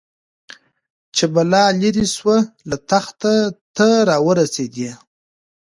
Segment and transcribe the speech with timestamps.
[1.15, 2.37] چي بلا ليري سوه
[2.69, 3.33] له تخته
[3.75, 4.91] ته راورسېدې